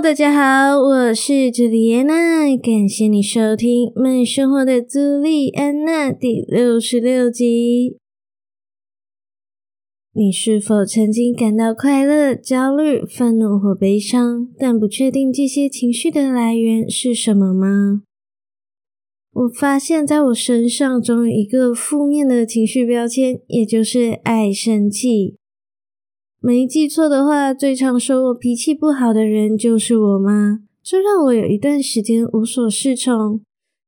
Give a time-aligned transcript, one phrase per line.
[0.00, 7.98] 大家好，我是朱莉安娜，感谢你收听《慢生活的朱莉安娜》第六十六集。
[10.12, 18.02] 你是否曾经感到快乐、焦虑、愤怒或悲伤，但不确定这些情绪的来源是什么吗？
[19.32, 25.37] 我发现在我身上总有一个负面的情绪标签，也就是爱生气。
[26.40, 33.40] 没记错的话，最常说我脾气不好的人就是我妈，这让我有一段时间无所适从。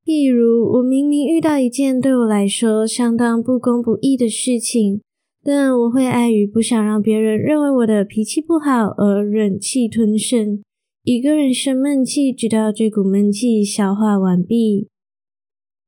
[0.04, 5.00] 例如，我明明遇到一件对我来说相当不公不义的事情，
[5.44, 10.60] 但我会碍于不想让别人认为我的脾气不好而忍气吞声，
[11.04, 14.88] 一个人生闷气，直到这股闷气消化完毕。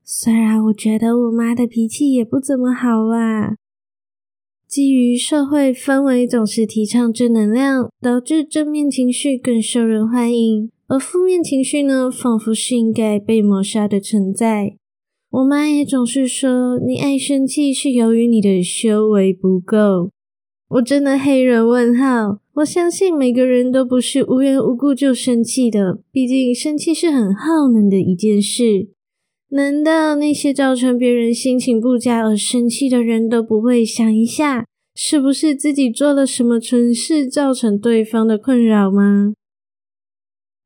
[0.05, 3.57] 虽然我觉得我妈的脾气也不怎么好啦。
[4.73, 14.77] 基于社会氛围总是提倡正能量，导致正面情绪更受人欢迎，而负面情绪呢，仿佛是应该被抹杀的存在。
[15.29, 20.09] 我妈也总是说，你爱生气是由于你的修为不够。
[20.71, 22.39] 我真的黑人问号。
[22.55, 28.89] 我相信每个人都不是无缘无故就生气的，毕竟生气是很耗能的一件事。
[29.55, 39.35] 难道那些造成别人心情不佳而生气的人都不会想一下，是不是自己做了什么蠢事造成对方的困扰吗？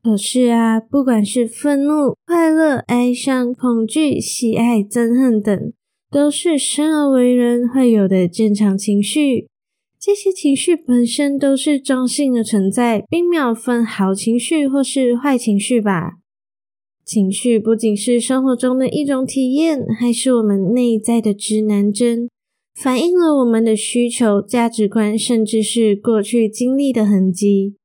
[0.00, 5.72] 可是啊，不管是愤怒、快乐、哀伤、恐惧、喜爱、憎恨等，
[6.08, 9.48] 都是生而为人会有的正常情绪。
[9.98, 16.18] 这些情绪本身都是中性的存在，并没有分好情绪或是坏情绪吧。
[17.06, 22.28] 情绪不仅是生活中的一种体验，还是我们内在的指南针，
[22.74, 27.76] 反映了我们的需求、价值观，甚至是过去经历的痕迹。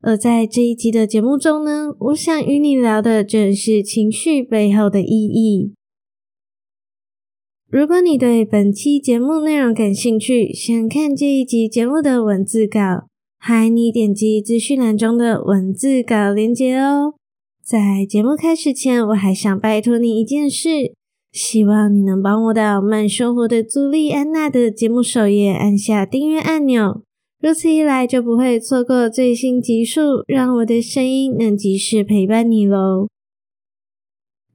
[0.00, 5.74] 而在这一集的节目中呢，我想与你聊的正是情绪背后的意义。
[7.70, 13.06] 如果你对本期节目内容感兴趣，想看这一集节目的文字稿，
[13.38, 17.14] 欢迎你点击资讯栏中的文字稿链接哦。
[17.64, 20.94] 在节目开始前，我还想拜托你一件事，
[21.30, 27.02] 希望你能帮我到慢生活的朱莉安娜的节目首页按下订阅按钮，
[27.40, 33.06] 如此一来就不会错过最新集数，让我的声音能及时陪伴你喽。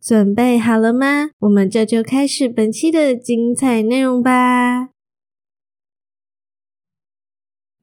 [0.02, 1.30] 准备好了吗？
[1.40, 4.90] 我们这就开始本期的精彩内容吧。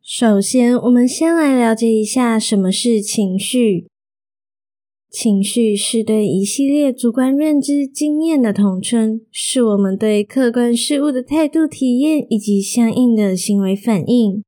[0.02, 3.86] 首先，我们先来了解一下什么是情绪。
[5.14, 14.42] 情绪是对一系列主观认知经验的统称，是我们对客观事物的态度体验以及相应的行为反应。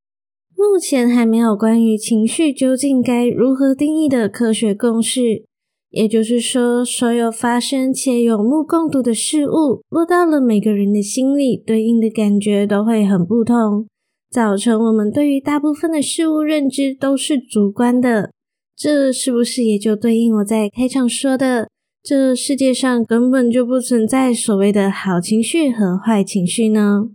[0.56, 5.44] 目前还没有关于情绪究竟该如何定义的科学共识。
[5.90, 13.86] 也就是说，所有发生且有目共睹的事物，落到了每个人的心里，对应的感觉都会很不同，
[14.28, 18.32] 造成我们对于大部分的事物认知都是主观的。
[18.76, 21.70] 这是不是也就对应我在开场说的，
[22.02, 27.08] 这世界上根本就不存在所谓的好情绪和坏情绪呢？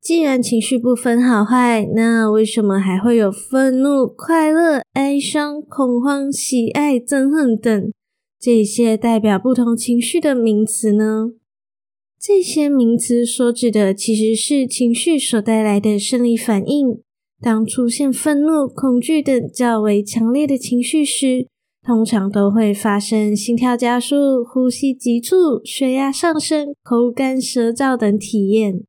[0.00, 7.92] 既然情绪不分好坏，那为什么还会有愤怒、快乐、哀伤、恐慌、喜爱、憎恨等
[8.40, 11.32] 这些代表不同情绪的名词呢？
[12.18, 17.02] 这些名词所指的其实是情绪所带来的生理反应。
[17.42, 21.48] 当出现愤怒、恐惧等较为强烈的情绪时，
[21.84, 28.84] 通常都会发生心跳加速、呼吸急促、血压上升、口干舌燥等体验。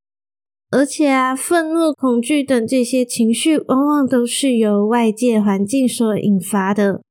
[0.69, 7.01] 而且啊，愤怒、恐惧等这些情绪，往往都是由外界环境所引发的。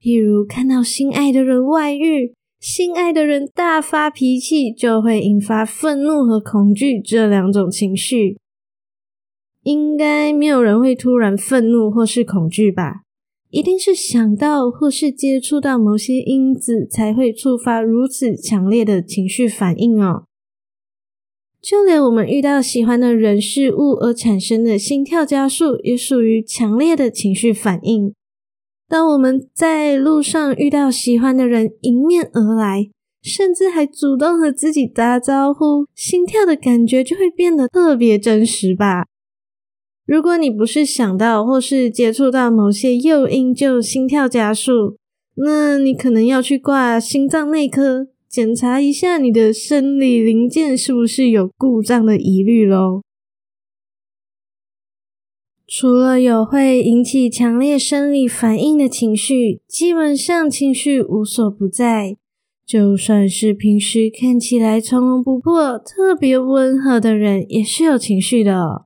[0.00, 8.36] 譬如看到心爱的人外遇、心爱的人大发脾气，就会引发愤怒和恐惧这两种情绪。
[9.62, 13.02] 应该没有人会突然愤怒或是恐惧吧？
[13.50, 20.24] 一定是想到或是接触到某些因子，才会触发如此强烈的情绪反应哦。
[21.60, 28.12] 就连我们遇到喜欢的人事物而产生的心跳加速，也属于强烈的情绪反应。
[28.88, 32.88] 当我们在路上遇到喜欢的人迎面而来，
[33.22, 39.06] 甚至还主动和自己打招呼，心跳的感觉就会变得特别真实吧。
[40.04, 44.96] 如果你不是想到或是接触到某些诱因就心跳加速，
[45.36, 53.02] 那你可能要去挂心脏内科，检查一下你的生理零件是不是有故障的疑虑咯。
[55.66, 62.16] 除了有会引起强烈生理反应的情绪，基本上情绪无所不在。
[62.66, 68.84] 就算是平时看起来从容不迫、特别温和的人，也是有情绪的。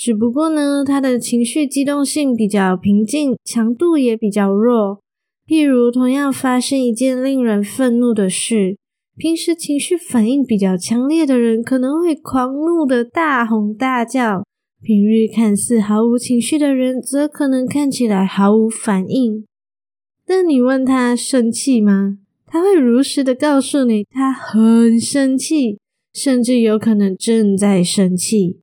[0.00, 5.02] 只不过呢，他的情绪激动性比较平静，强度也比较弱。
[5.46, 8.78] 譬如，同样发生一件令人愤怒的事，
[9.18, 14.42] 平时情绪反应比较强烈的人，可能会狂怒的大吼大叫；
[14.82, 19.44] 平日看似毫无情绪的人，则可能看起来毫无反应。
[20.26, 22.16] 但你问他生气吗？
[22.46, 25.76] 他会如实的告诉你，他很生气，
[26.14, 28.60] 甚至有可能正在生气。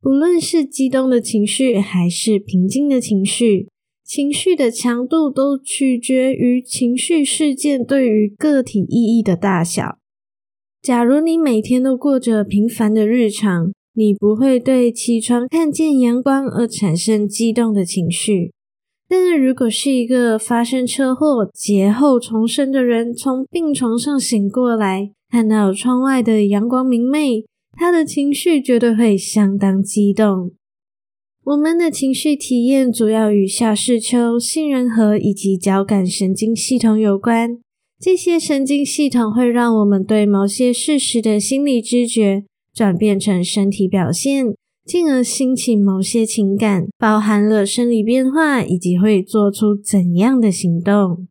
[0.00, 3.68] 不论是激动的情绪还是平静的情绪，
[4.04, 9.98] 情绪的强度都取决于情绪事件对于个体意义的大小。
[10.80, 18.52] 假如你每天都过着平凡的日常，你不会对起床看见阳光而产生激动的情绪。
[19.08, 27.44] 但如果是一个发生车祸、劫后重生的人，从病床上醒过来，看到窗外的阳光明媚。
[27.78, 30.50] 他的情绪绝对会相当激动。
[31.44, 37.58] 我们的情绪体验主要与下视丘、杏仁核以及交感神经系统有关。
[38.00, 42.44] 这些神经系统会让我们对某些事实的心理知觉
[42.74, 44.46] 转变成身体表现，
[44.84, 51.28] 进而兴起某些情感，包含了生理变化以及会做出怎样的行动。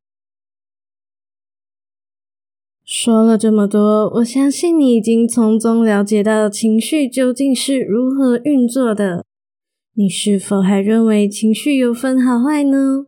[2.90, 9.26] 说了这么多，我相信你已经从中了解到情绪究竟是如何运作的。
[9.94, 13.08] 你是否还认为情绪有分好坏呢？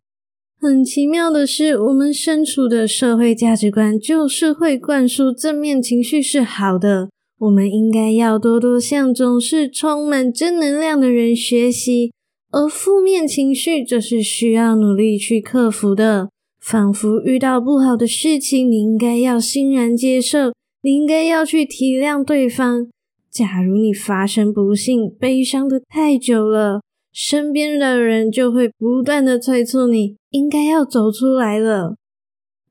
[0.60, 12.12] 很奇妙的是，我们身处的社会价值观就是会灌输正面情绪是好的，我们应该要多多向总是充满正能量的人学习，
[12.52, 16.28] 而负面情绪则是需要努力去克服的。
[16.70, 22.88] 仿佛遇到不好的事情，你应该要欣然接受，你应该要去体谅对方。
[23.32, 26.82] 假如你发生不幸，悲伤得太久了，
[27.12, 31.96] 身边的人就会不断地催促你，应该要走出来了。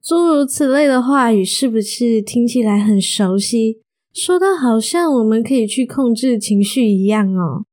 [0.00, 3.80] 诸如此类的话语，是不是听起来很熟悉？
[4.14, 7.64] 说的好像我们可以去控制情绪一样哦。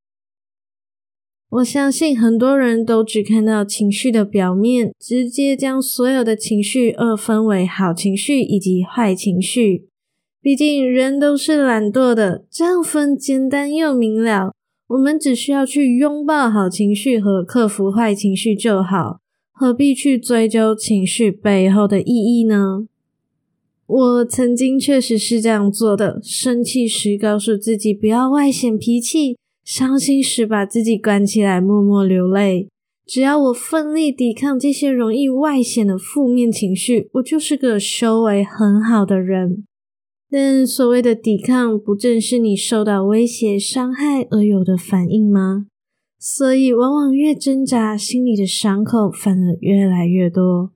[1.48, 9.86] 我相信很多人都只看到情绪的表面，直接将所有的情绪二分为好情绪以及坏情绪。
[10.42, 14.52] 毕竟人都是懒惰的，这样分简单又明了。
[14.88, 19.20] 我们只需要去拥抱好情绪和克服坏情绪就好，
[19.52, 22.86] 何必去追究情绪背后的意义呢？
[23.86, 29.36] 我曾经确实是这样做的，生气时告诉自己不要外显脾气。
[29.66, 32.68] 伤心时，把自己关起来，默默流泪。
[33.04, 39.64] 只要我奋力抵抗这些容易外显的负面情绪，我就是个修为很好的人。
[40.30, 45.66] 但所谓的抵抗，不正是你受到威胁、伤害而有的反应吗？
[46.16, 50.70] 所以，往往越挣扎，心里的伤口反而越来越多。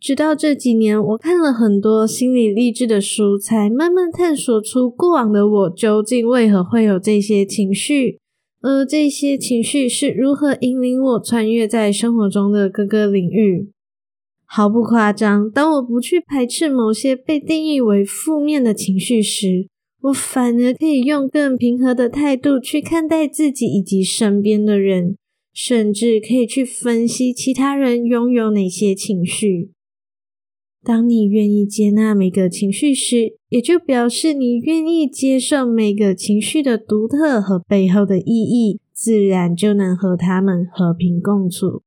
[0.00, 8.18] 直到这几年，我看了很多心理励志的书，才慢慢探索出过往的我究竟为何会有这些情绪，
[8.60, 13.70] 而这些情绪是如何引领我穿越在生活中的各个领域。
[14.44, 19.66] 毫不夸张，当我不去排斥某些被定义为负面的情绪时，
[20.02, 25.16] 我反而可以用更平和的态度去看待自己以及身边的人，
[25.52, 29.72] 甚至可以去分析其他人拥有哪些情绪。
[30.88, 41.82] 当你愿意接纳每个情绪时，也就表示你愿意接受每个情绪的独特和背后的意义，自然就能和他们和平共处。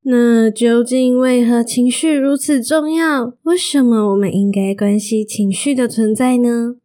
[0.00, 3.34] 那究竟为何情绪如此重要？
[3.42, 6.76] 为什么我们应该关心情绪的存在呢？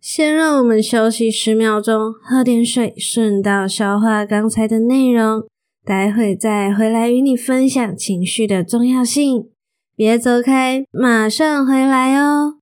[0.00, 5.48] 先让我们休息十秒钟，喝点水，顺道消化刚才的内容。
[5.88, 9.48] 待会再回来与你分享情绪的重要性，
[9.96, 12.56] 别走开，马上回来哦。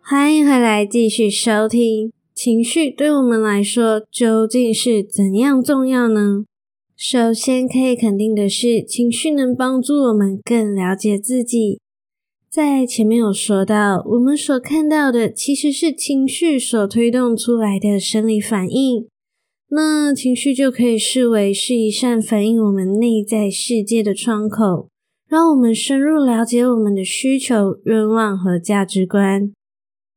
[0.00, 2.12] 欢迎回来，继续收听。
[2.32, 6.44] 情绪对我们来说究竟是怎样重要呢？
[7.02, 11.80] 首先可以肯定的是，情绪能帮助我们更了解自己。
[12.50, 19.06] 在前面有说到，我们所看到的其实是情绪所推动出来的生理反应。
[19.70, 24.88] 那情绪就可以视为是一扇反映我们内在世界的窗口，
[25.26, 29.50] 让我们深入了解我们的需求、愿望和价值观。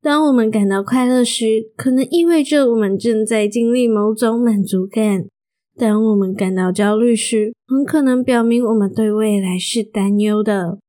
[0.02, 5.30] 当我们感到快乐时，可能意味着我们正在经历某种满足感；
[5.76, 10.80] 当我们感到焦虑时，很可能表明我们对未来是担忧的。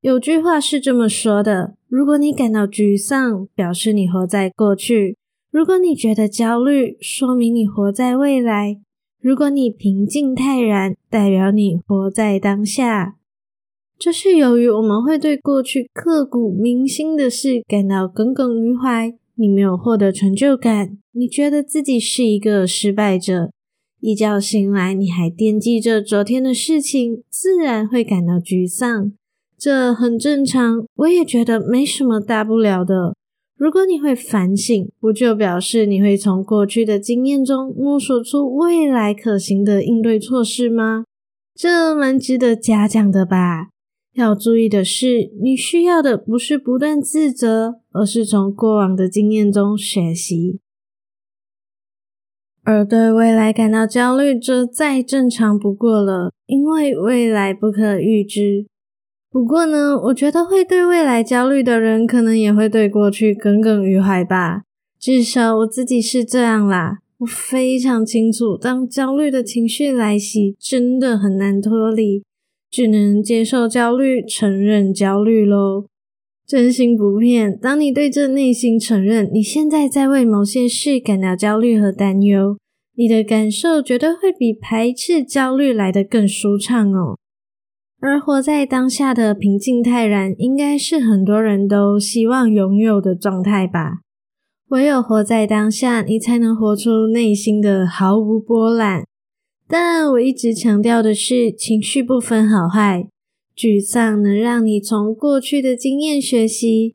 [0.00, 5.14] 有句话是这么说的：如果你感到沮丧，表示你活在过去；
[5.50, 8.80] 如果你觉得焦虑，说明你活在未来；
[9.20, 13.16] 如果你平静泰然，代表你活在当下。
[13.98, 19.12] 这是由于我们会对过去刻骨铭心的事感到耿耿于怀。
[19.38, 23.50] 你没有获得成就感，你觉得自己是一个失败者。
[24.06, 29.12] 一觉醒来，你还惦记着昨天的事情，自然会感到沮丧。
[29.58, 33.16] 这很正常，我也觉得没什么大不了的。
[33.56, 41.02] 如果你会反省，不就表示你会从过去的经验中摸索出未来可行的应对措施吗？
[41.56, 43.70] 这蛮值得嘉奖的吧。
[44.14, 50.60] 要注意的是，你需要的不是不断自责，而是从过往的经验中学习。
[52.66, 58.66] 而对未来感到焦虑，这再正常不过了，因为未来不可预知。
[59.30, 64.62] 不过呢，我觉得会对未来焦虑的人，可能也会对过去耿耿于怀吧。
[64.98, 66.98] 至少我自己是这样啦。
[67.18, 72.24] 我非常清楚，当焦虑的情绪来袭，真的很难脱离。
[72.68, 75.84] 只能接受焦虑，承认焦虑喽。
[76.46, 82.56] 真心不骗，当你对这内心承认，你现在在为某些事感到焦虑和担忧，
[82.94, 87.18] 你的感受绝对会比排斥焦虑来得更舒畅哦。
[87.98, 94.02] 而活在当下的平静泰然，应该是很多人都希望拥有的状态吧。
[94.68, 99.04] 唯有活在当下，你才能活出内心的毫无波澜。
[99.66, 103.08] 但我一直强调的是，情绪不分好坏。
[103.56, 106.94] 沮丧能让你从过去的经验学习，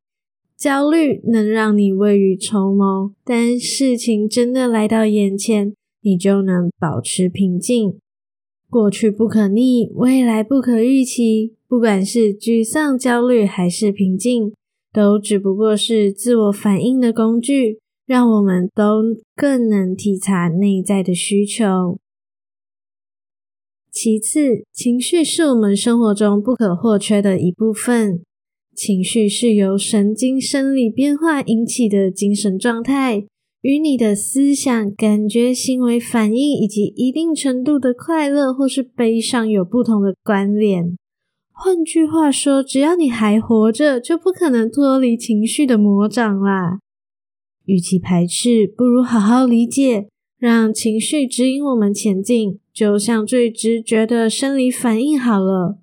[0.56, 3.14] 焦虑能让你未雨绸缪。
[3.26, 7.96] 但事情真的来到眼前，你就能保持平静。
[8.70, 11.56] 过去不可逆，未来不可预期。
[11.68, 14.54] 不管是沮丧、焦虑还是平静，
[14.94, 19.02] 都只不过是自我反应的工具，让我们都
[19.36, 21.98] 更能体察内在的需求。
[23.92, 28.22] 其次，情绪是我们生活中不可或缺的一部分。
[28.74, 33.26] 情绪是由神经生理变化引起的精神状态，
[33.62, 40.96] 与你的思想、感觉、行为反应以及一定程度的快乐或是悲伤有不同的关联。
[41.52, 46.80] 换句话说，只要你还活着，就不可能脱离情绪的魔掌啦。
[47.66, 50.08] 与其排斥，不如好好理解。
[50.42, 55.78] 让情绪指引我们前进，就像最直觉的生理反应好了。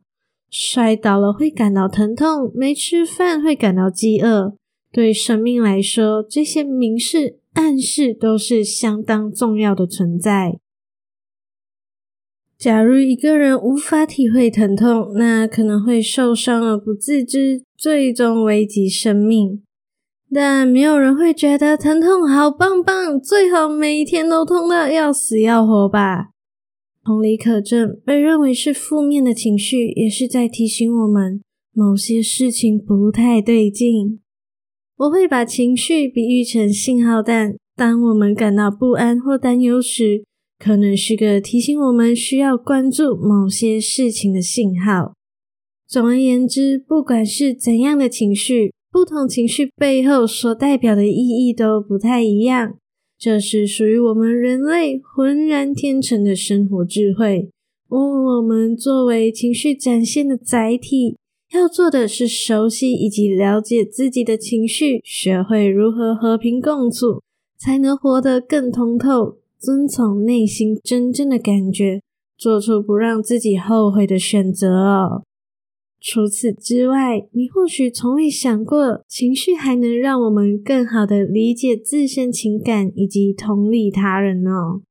[0.50, 4.56] 摔倒了会感到疼痛，没吃饭会感到饥饿。
[4.90, 10.58] 对生命来说，这些明示暗示都是相当重要的存在。
[12.58, 19.62] 假如一个人无法体会疼痛，那可能会受伤而不自知，最终危及生命。
[20.30, 26.30] 但没有人会觉得疼痛好棒棒，最好每一天都痛到要死要活吧？
[27.02, 31.40] 同理可证，被认为是负面的情绪，也是在提醒我们
[31.72, 34.20] 某些事情不太对劲。
[34.98, 40.24] 我会把情绪比喻成信号弹，当我们感到不安或担忧时，
[40.58, 45.14] 可能是个提醒我们需要关注某些事情的信号。
[45.86, 52.74] 总而言之，不管是怎样的情绪，不同情绪背后所代表的意义都不太一样，
[53.16, 57.48] 这是属于我们人类浑然天成的生活智慧。
[57.88, 61.16] 而我们作为情绪展现的载体，
[61.54, 67.22] 要做的是熟悉以及了解自己的情绪，学会如何和平共处，
[67.56, 72.00] 才能活得更通透，遵从内心真正的感觉，
[72.36, 75.22] 做出不让自己后悔的选择哦。
[76.00, 84.82] 除此之外，你或许从未想过，情绪还能让我们更好地理解自身情感以及同理他人哦。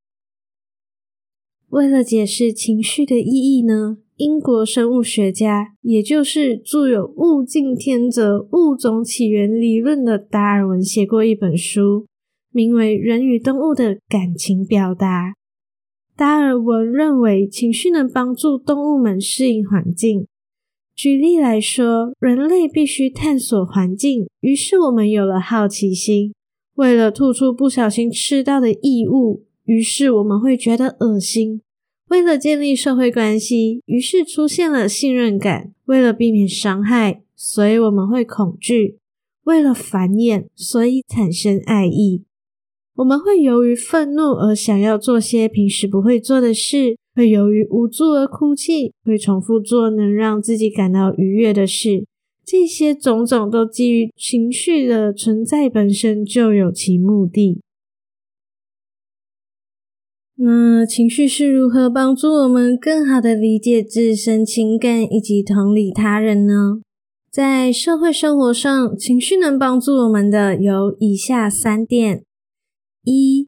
[1.69, 12.05] 为了解释情绪的意义呢，英国生物学家，也就是著有“物竞天择，物种起源理论”的达尔文写过一本书，
[12.51, 15.29] 名为《人与动物的感情表达》。
[16.17, 20.27] 达尔文认为，情绪能帮助动物们适应环境。
[20.97, 26.33] 举例来说，人类必须探索环境，于是我们有了好奇心。
[26.73, 31.61] 为了吐出不小心吃到的异物，于是我们会觉得恶心。
[32.09, 38.97] 为了建立社会关系，于是出现了信任感；为了避免伤害，所以我们会恐惧；
[39.43, 42.23] 为了繁衍，所以产生爱意。
[42.95, 52.05] 我们会由于愤怒而想要做些平时不会做的事，会由于无助而哭泣，会重复做能让自己感到愉悦的事。
[52.45, 57.59] 这些种种都基于情绪的存在本身就有其目的。
[60.35, 66.81] 那情绪是如何帮助我们更好的理解自身情感以及同理他人呢？
[67.31, 72.23] 在社会生活上，情绪能帮助我们的有以下三点：
[73.03, 73.47] 一、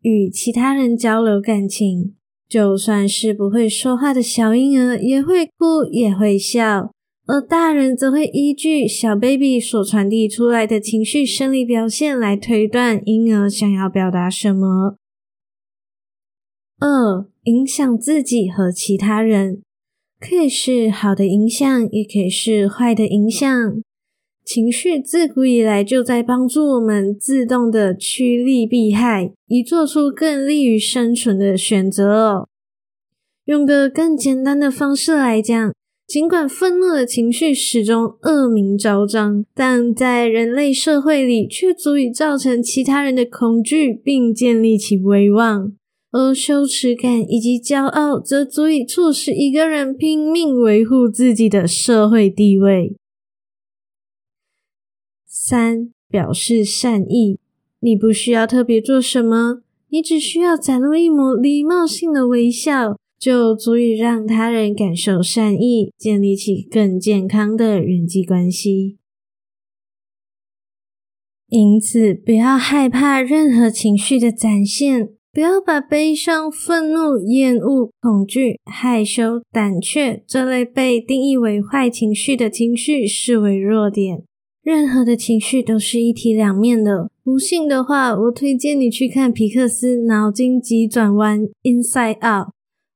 [0.00, 2.14] 与其他人交流感情，
[2.52, 6.92] 就算是不会说话的小婴儿，也会哭，也会笑，
[7.26, 14.96] 而大人则会依据小 baby 所传递出来的情绪生理表现来推断婴儿想要表达什么。
[16.78, 19.62] 二、影响自己和其他人，
[20.20, 23.48] 可以是好的影响，也可以是坏的影响。
[24.44, 32.48] 情绪自古以来就在帮助我们自动的趋利避害，以做出更利于生存的选择。
[33.44, 35.72] 用个更简单的方式来讲，
[36.06, 45.72] 尽管愤怒的情绪始终恶名昭彰，但在人类社会里却足以造成其他人的恐惧，并建立起威望。
[46.10, 52.94] 而羞耻感以及骄傲，则足以促使一个人拼命维护自己的社会地位。
[55.34, 57.38] 三、表示善意，
[57.80, 68.98] 你不需要特别做什么，你只需要展露一抹礼貌性的微笑，就足以让他人感受善意，建立起更健康的人际关系。
[71.48, 75.14] 因此，不要害怕任何情绪的展现。
[75.32, 84.24] 不要把悲伤、愤怒、厌恶、恐惧、害羞、胆怯这类被定义为坏情绪的情绪视为弱点。
[84.62, 87.10] 任何的情绪都是一体两面的。
[87.24, 92.48] 不信的话，我推荐你去看皮克斯脑筋急转弯《Inside Out》。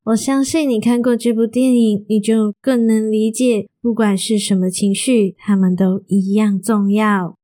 [0.05, 7.35] 我相信你看过这部电影，你就更能理解，不管是什么情绪，它们都一样重要。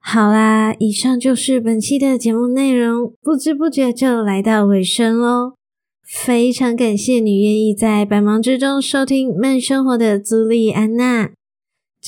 [0.00, 5.54] 好啦，以上就是本期的节目内容，不知不觉就来到尾声喽。
[6.04, 11.30] 非常感谢你愿意在百忙之中收听慢生活的朱莉安娜。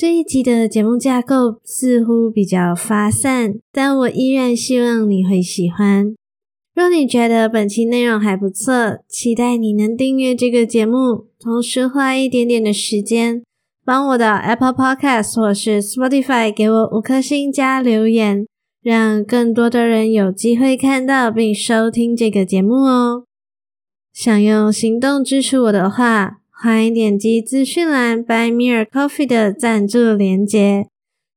[0.01, 6.15] 这一集的节目架构似乎比较发散，但我依然希望你会喜欢。
[6.73, 13.43] 若你觉得本期内容还不错，期待你能订阅这个节目，同时花一点点的时间。
[13.83, 18.47] 帮我的 Apple Podcast 或是 Spotify 给我五颗星加留言，
[18.81, 23.25] 让更多的人有机会看到并收听这个节目哦。
[24.13, 30.87] 想用行动支持我的话，欢迎点击资讯栏 by Me a Coffee 的赞助连接，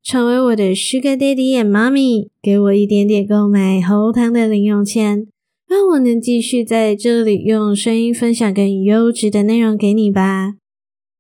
[0.02, 5.28] 成为我的 Sugar Daddy and Mommy，给我一点点购买喉糖的零用钱，
[5.68, 10.54] 让我能继续在这里用声音分享更优质的内容给你吧。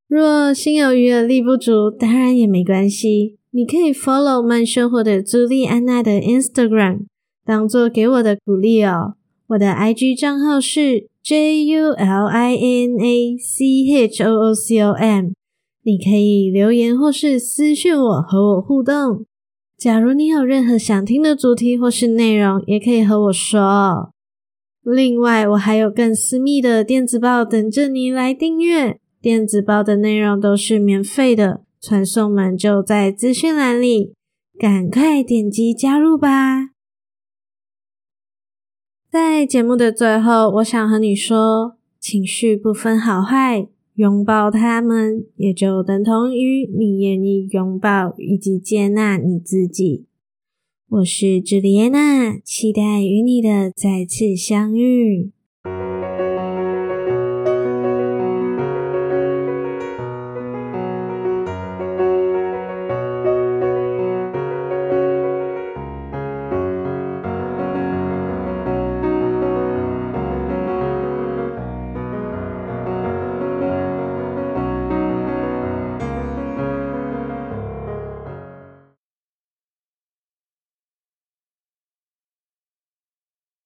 [0.08, 3.38] 若心有余而力不足，当然也没关系。
[3.52, 7.04] 你可以 follow 慢生活的朱莉安娜的 Instagram，
[7.44, 9.14] 当做给我的鼓励哦。
[9.50, 15.30] 我的 IG 账号是 J U L I N A C H O O C O M，
[15.84, 19.24] 你可以留言或是私讯我和我互动。
[19.78, 24.10] 假如你有任何想听的主题或是内容，也可以和我说。
[24.82, 28.98] 另外，我还有更私密的电子报等着你来订阅。
[29.20, 34.14] 电子报的内容都是免费的，传送门就在资讯栏里，
[34.58, 36.71] 赶快点击加入吧！
[39.12, 50.06] 在节目的最后，我想和你说，情绪不分好坏，拥抱他们，也就等同于你愿意拥抱以及接纳你自己。
[50.88, 55.30] 我是朱丽安娜，期待与你的再次相遇。